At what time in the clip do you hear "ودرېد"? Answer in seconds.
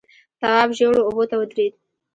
1.37-1.73